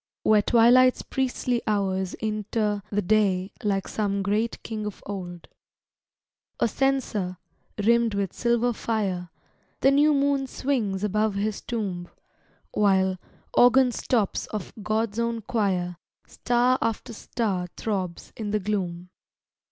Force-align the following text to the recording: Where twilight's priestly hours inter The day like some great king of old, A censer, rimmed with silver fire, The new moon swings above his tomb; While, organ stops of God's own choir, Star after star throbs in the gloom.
Where 0.23 0.41
twilight's 0.41 1.03
priestly 1.03 1.61
hours 1.67 2.15
inter 2.15 2.81
The 2.89 3.03
day 3.03 3.51
like 3.63 3.87
some 3.87 4.23
great 4.23 4.63
king 4.63 4.87
of 4.87 5.03
old, 5.05 5.47
A 6.59 6.67
censer, 6.67 7.37
rimmed 7.77 8.15
with 8.15 8.33
silver 8.33 8.73
fire, 8.73 9.29
The 9.81 9.91
new 9.91 10.15
moon 10.15 10.47
swings 10.47 11.03
above 11.03 11.35
his 11.35 11.61
tomb; 11.61 12.09
While, 12.73 13.19
organ 13.53 13.91
stops 13.91 14.47
of 14.47 14.73
God's 14.81 15.19
own 15.19 15.41
choir, 15.43 15.97
Star 16.25 16.79
after 16.81 17.13
star 17.13 17.67
throbs 17.77 18.33
in 18.35 18.49
the 18.49 18.59
gloom. 18.59 19.11